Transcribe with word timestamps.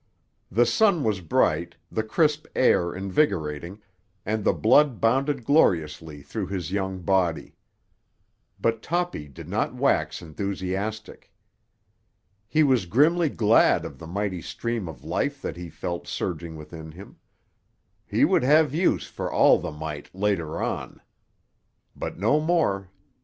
The 0.51 0.65
sun 0.65 1.03
was 1.03 1.21
bright, 1.21 1.75
the 1.91 2.01
crisp 2.01 2.47
air 2.55 2.91
invigorating, 2.91 3.83
and 4.25 4.43
the 4.43 4.51
blood 4.51 4.99
bounded 4.99 5.43
gloriously 5.43 6.23
through 6.23 6.47
his 6.47 6.71
young 6.71 7.01
body. 7.03 7.53
But 8.59 8.81
Toppy 8.81 9.27
did 9.27 9.47
not 9.47 9.75
wax 9.75 10.19
enthusiastic. 10.19 11.31
He 12.47 12.63
was 12.63 12.87
grimly 12.87 13.29
glad 13.29 13.85
of 13.85 13.99
the 13.99 14.07
mighty 14.07 14.41
stream 14.41 14.89
of 14.89 15.03
life 15.03 15.39
that 15.43 15.55
he 15.55 15.69
felt 15.69 16.07
surging 16.07 16.55
within 16.55 16.93
him; 16.93 17.17
he 18.07 18.25
would 18.25 18.41
have 18.41 18.73
use 18.73 19.05
for 19.05 19.31
all 19.31 19.59
the 19.59 19.69
might 19.71 20.09
later 20.15 20.59
on. 20.59 20.99
But 21.95 22.17
no 22.17 22.39
more. 22.39 22.89